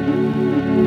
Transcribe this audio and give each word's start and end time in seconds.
Música 0.00 0.79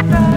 Thank 0.00 0.28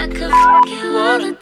I, 0.00 0.06
could 0.06 0.30
fuck 0.30 0.66
you 0.66 0.96
all 0.96 1.18
the 1.18 1.36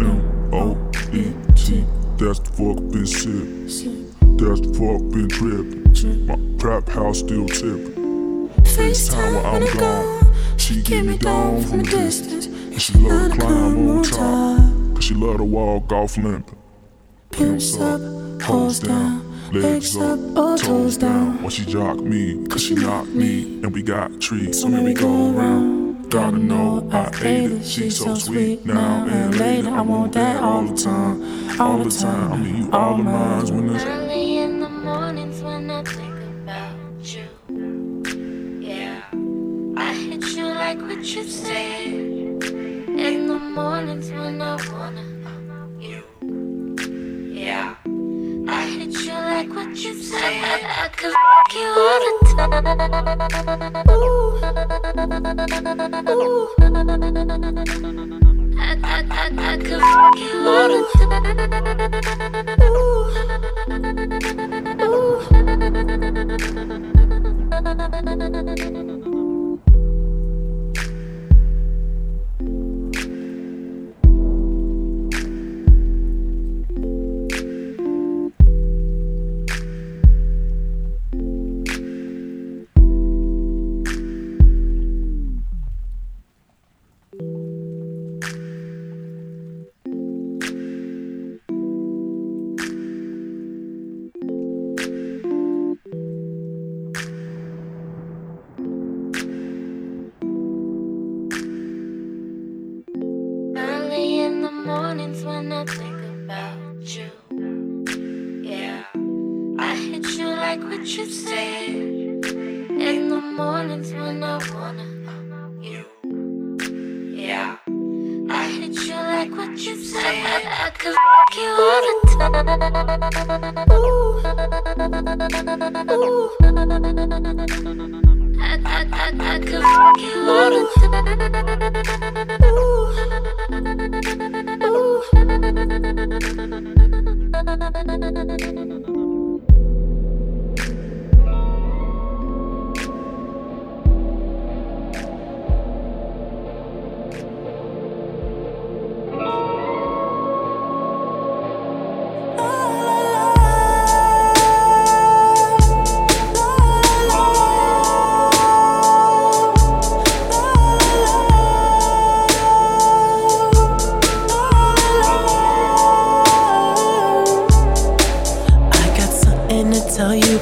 M-O-E-T, 0.00 1.84
that's 2.16 2.38
the 2.38 2.50
fuck 2.56 2.78
been 2.88 3.04
sippin'. 3.04 3.68
That's 4.38 4.60
the 4.62 4.68
fuck 4.72 5.02
been 5.12 5.28
trippin'. 5.28 6.26
My 6.26 6.36
trap 6.58 6.88
house 6.88 7.18
still 7.18 7.46
tippin'. 7.46 8.48
FaceTime 8.62 9.34
while 9.34 9.56
I'm 9.56 9.76
gone. 9.76 10.34
She 10.56 10.80
get 10.80 11.04
me 11.04 11.18
down 11.18 11.62
from 11.64 11.80
a 11.80 11.82
distance. 11.82 12.46
And 12.46 12.80
she 12.80 12.94
love 12.94 13.32
to 13.32 13.38
climb 13.38 13.90
on 13.90 14.02
top. 14.02 14.94
Cause 14.94 15.04
she 15.04 15.12
love 15.12 15.36
to 15.36 15.44
walk 15.44 15.92
off 15.92 16.16
limpin'. 16.16 16.56
Pimps 17.32 17.76
up, 17.78 18.00
hoes 18.40 18.80
down, 18.80 19.27
legs 19.52 19.96
up, 19.96 20.18
all 20.36 20.58
toes 20.58 20.96
down. 20.96 21.42
When 21.42 21.50
she 21.50 21.64
jock 21.64 21.98
me, 21.98 22.46
cause 22.46 22.62
she 22.62 22.74
knock 22.74 23.06
me. 23.08 23.60
And 23.62 23.72
we 23.72 23.82
got 23.82 24.20
trees, 24.20 24.60
so 24.60 24.68
we 24.68 24.94
go 24.94 25.34
around. 25.34 26.10
Gotta 26.10 26.38
know 26.38 26.88
I 26.90 27.10
ate 27.22 27.52
it. 27.52 27.66
She's 27.66 27.98
so 27.98 28.14
sweet 28.14 28.64
now 28.64 29.06
and 29.06 29.38
later. 29.38 29.68
I 29.68 29.82
want 29.82 30.12
that 30.14 30.42
all 30.42 30.62
the 30.62 30.76
time, 30.76 31.60
all 31.60 31.84
the 31.84 31.90
time. 31.90 32.32
I 32.32 32.36
mean, 32.36 32.56
you 32.56 32.70
all 32.72 32.94
of 32.98 33.04
mine 33.04 33.54
when 33.54 33.74
it's 33.76 34.07
I, 52.38 52.44
I, 58.84 59.04
I, 59.10 59.30
I 59.38 59.56
could 59.58 59.82
fuck 59.82 60.18
you 60.18 60.44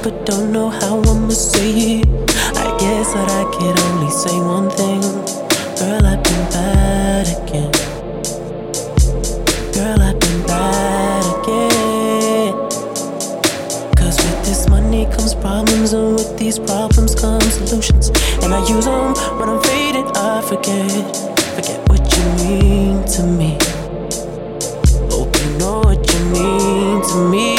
but 0.07 0.25
don't 0.25 0.53
know 0.53 0.69
how 0.69 1.03
I'ma 1.03 1.31
say 1.31 1.99
it. 1.99 2.07
I 2.55 2.69
guess 2.79 3.12
that 3.14 3.29
I 3.29 3.45
could 3.51 3.77
only 3.87 4.11
say 4.12 4.38
one 4.38 4.71
thing. 4.71 5.03
Girl, 5.81 6.07
I've 6.07 6.23
been 6.23 6.45
bad 6.55 7.27
again. 7.35 7.73
Girl, 9.75 10.01
I've 10.01 10.21
been 10.21 10.42
bad 10.47 11.25
again. 11.35 12.55
Cause 13.99 14.16
with 14.23 14.40
this 14.47 14.69
money 14.69 15.07
comes 15.07 15.35
problems, 15.35 15.92
and 15.92 16.14
with 16.14 16.38
these 16.38 16.61
problems 16.61 17.16
come 17.16 17.40
solutions. 17.40 18.11
And 18.45 18.55
I 18.55 18.61
use 18.69 18.85
them 18.85 19.12
when 19.40 19.49
I'm 19.49 19.61
faded, 19.64 20.07
I 20.14 20.40
forget. 20.42 21.16
Forget 21.57 21.81
what 21.88 22.03
you 22.14 22.25
mean 22.45 23.05
to 23.14 23.23
me. 23.25 23.59
Hope 25.11 25.35
you 25.42 25.51
know 25.59 25.81
what 25.81 26.01
you 26.12 26.21
mean 26.27 27.03
to 27.11 27.29
me. 27.29 27.56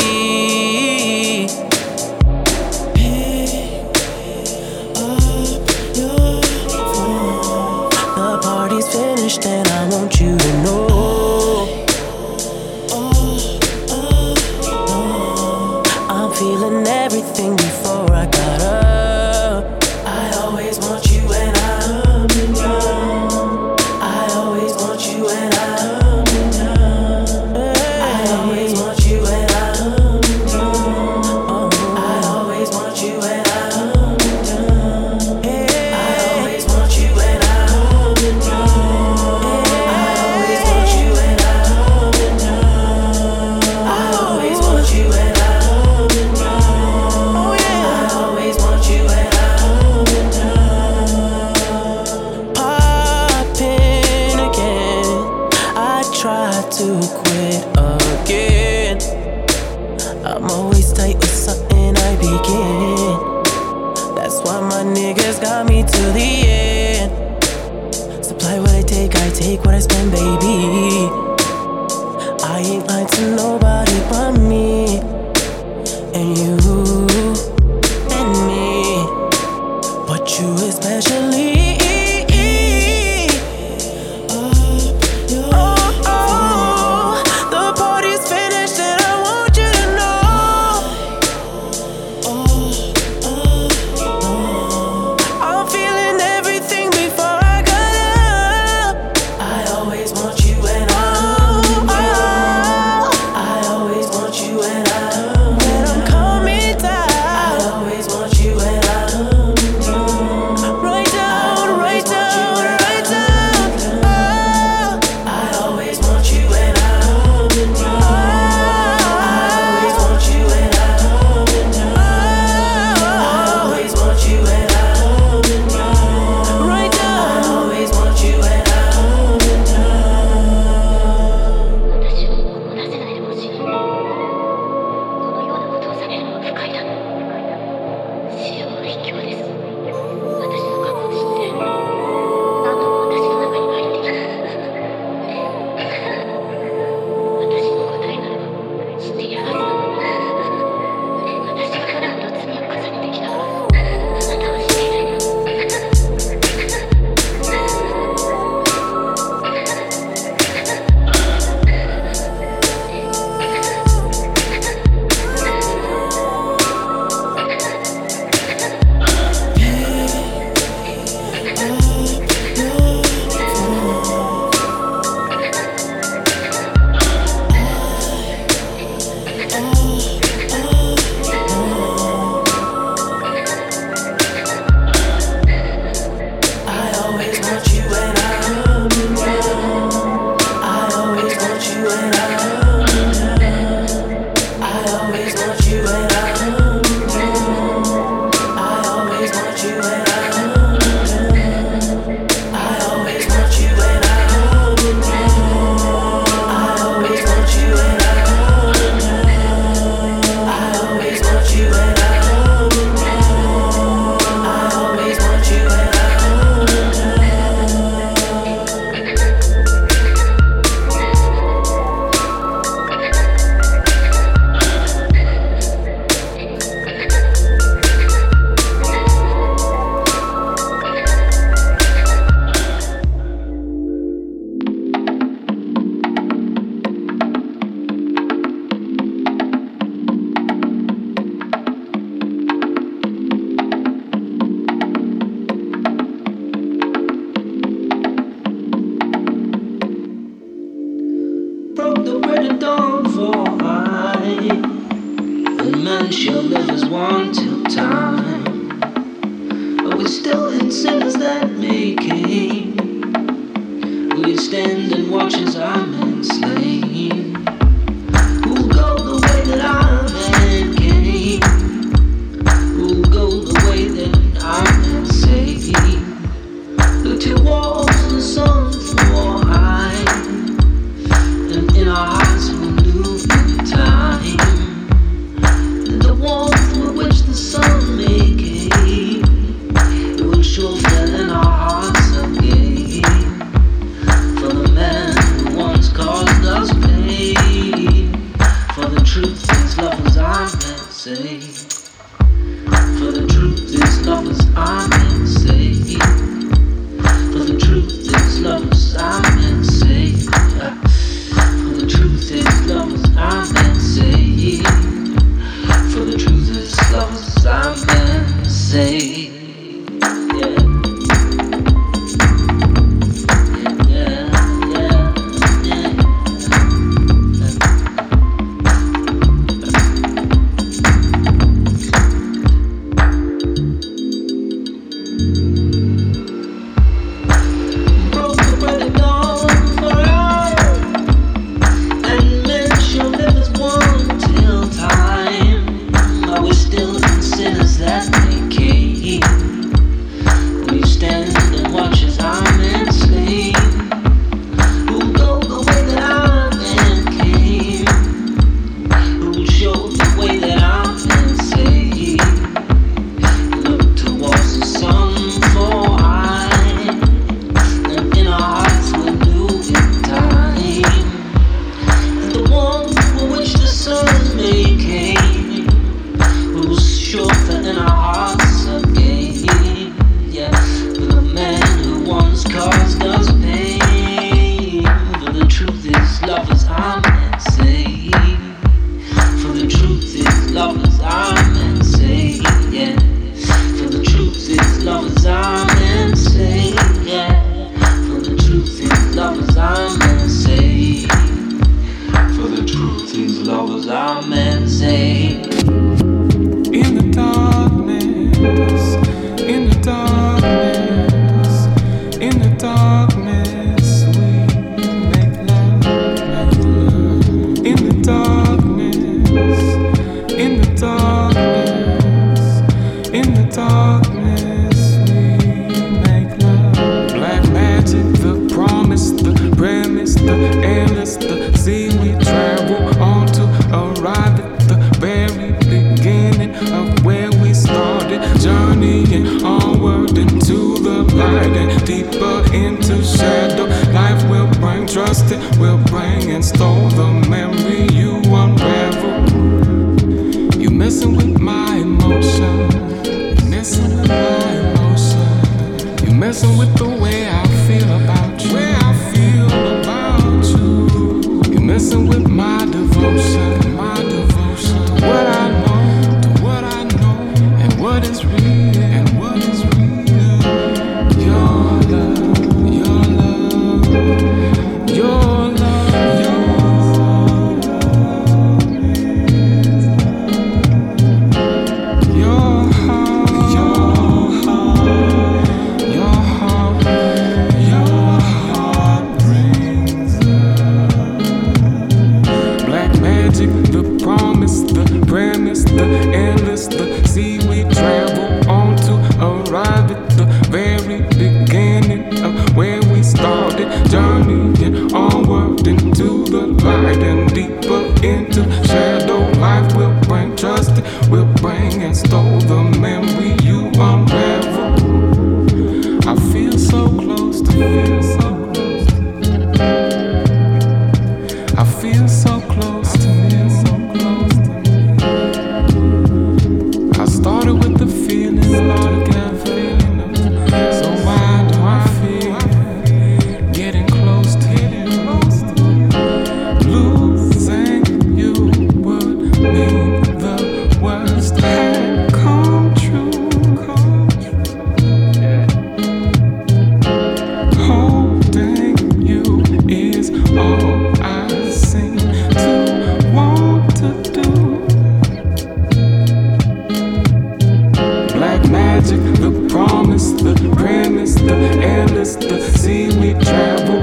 canister, 559.98 560.34
canister, 560.56 561.26
the 561.26 562.58
See 562.60 562.88
me 563.00 563.14
travel. 563.16 563.77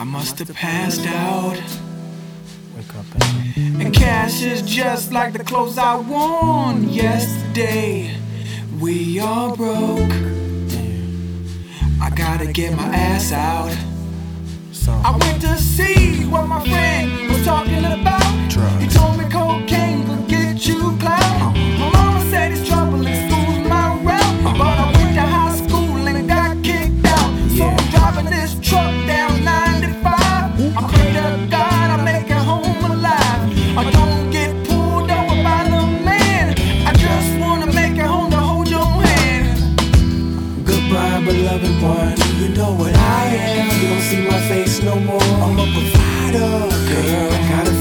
I 0.00 0.04
must 0.04 0.38
have 0.38 0.50
passed 0.54 1.06
out. 1.06 1.60
Wake 2.74 2.96
up 2.96 3.04
and 3.20 3.82
And 3.82 3.94
cash 3.94 4.40
is 4.40 4.62
just 4.62 5.12
like 5.12 5.34
the 5.34 5.44
clothes 5.44 5.76
I 5.76 5.96
worn 5.96 6.88
yesterday. 6.88 8.16
We 8.80 9.20
all 9.20 9.54
broke. 9.54 10.10
I 12.00 12.08
gotta 12.14 12.50
get 12.50 12.74
my 12.74 12.88
ass 12.94 13.30
out. 13.30 13.76
so 14.72 14.90
I 14.92 15.14
went 15.18 15.42
to 15.42 15.58
see 15.58 16.24
what 16.24 16.46
my 16.46 16.66
friend 16.66 17.28
was 17.28 17.44
talking 17.44 17.84
about. 17.84 18.24
He 18.80 18.88
told 18.88 19.18
me 19.18 19.28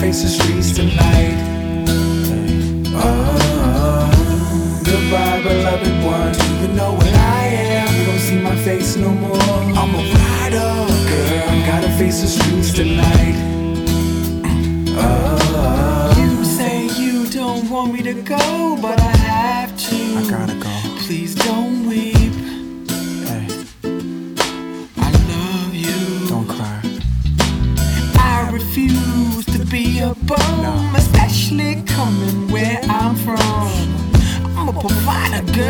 Face 0.10 0.24
the 0.24 0.30
streets 0.30 0.72
tonight. 0.72 1.38
Oh, 2.96 4.82
goodbye, 4.84 5.40
beloved 5.44 6.04
one. 6.04 6.34
You 6.64 6.68
know 6.76 6.94
what 6.94 7.14
I 7.14 7.46
am. 7.46 7.96
You 7.96 8.06
don't 8.08 8.18
see 8.18 8.40
my 8.42 8.56
face 8.56 8.96
no 8.96 9.10
more. 9.10 9.38
I'm 9.38 9.94
a 9.94 10.02
rider, 10.18 10.74
girl. 11.12 11.66
Gotta 11.68 11.90
face 12.00 12.22
the 12.22 12.28
streets 12.28 12.74
tonight. 12.74 13.36
Oh, 14.98 16.16
You 16.18 16.44
say 16.44 16.88
you 17.00 17.28
don't 17.30 17.70
want 17.70 17.94
me 17.94 18.02
to 18.02 18.16
go, 18.16 18.80
but 18.82 18.99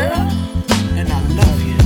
girl, 0.00 0.28
and 0.98 1.08
I 1.12 1.20
love 1.40 1.60
you. 1.70 1.80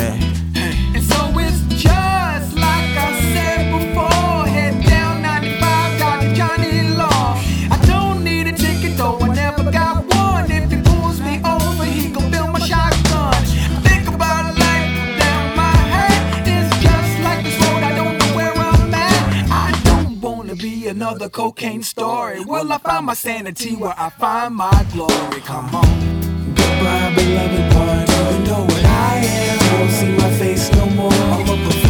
Hey. 0.00 0.16
Hey. 0.58 0.74
And 0.96 1.04
so 1.10 1.18
it's 1.44 1.60
just 1.82 2.48
like 2.66 2.92
I 3.06 3.10
said 3.32 3.62
before. 3.76 4.46
Head 4.56 4.74
down 4.84 5.22
95, 5.22 5.98
Dr. 6.02 6.34
Johnny 6.34 6.82
Law. 7.00 7.28
I 7.74 7.78
don't 7.86 8.22
need 8.24 8.46
a 8.48 8.52
ticket, 8.52 8.96
though 8.98 9.18
I 9.20 9.28
never 9.34 9.64
got 9.70 9.96
one. 10.22 10.50
If 10.50 10.70
he 10.70 10.78
pulls 10.82 11.18
me 11.20 11.40
over, 11.54 11.84
he 11.84 12.10
gon' 12.10 12.30
build 12.30 12.50
my 12.56 12.60
shotgun. 12.70 13.42
Think 13.86 14.06
about 14.16 14.44
life 14.64 14.90
down 15.22 15.44
my 15.56 15.76
head. 15.94 16.20
It's 16.54 16.70
just 16.86 17.12
like 17.26 17.40
this 17.44 17.56
road, 17.64 17.82
I 17.90 17.92
don't 18.00 18.16
know 18.20 18.32
where 18.38 18.52
I'm 18.52 18.94
at. 18.94 19.22
I 19.66 19.68
don't 19.88 20.20
wanna 20.20 20.56
be 20.56 20.88
another 20.88 21.30
cocaine 21.30 21.82
story. 21.82 22.44
Will 22.44 22.70
I 22.70 22.78
find 22.78 23.06
my 23.06 23.14
sanity 23.14 23.76
where 23.76 23.94
I 23.96 24.10
find 24.10 24.56
my 24.56 24.86
glory? 24.92 25.40
Come 25.40 25.74
on. 25.74 26.19
Goodbye, 26.80 27.14
beloved 27.14 27.74
one. 27.74 28.06
You 28.32 28.48
know 28.48 28.62
what 28.62 28.84
I 28.86 29.16
am. 29.22 29.58
Don't 29.58 29.90
see 29.90 30.12
my 30.16 30.30
face 30.38 30.72
no 30.72 30.86
more. 30.86 31.12
I'm 31.12 31.46
a 31.46 31.89